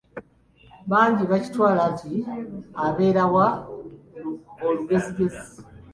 [0.91, 2.11] Bangi bakitwala nti
[2.85, 3.47] abeera wa
[4.67, 5.45] "olugezigezi".